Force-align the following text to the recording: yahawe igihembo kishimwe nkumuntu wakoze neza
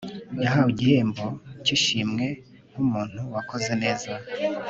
yahawe 0.43 0.69
igihembo 0.73 1.25
kishimwe 1.65 2.25
nkumuntu 2.71 3.19
wakoze 3.33 3.71
neza 3.83 4.11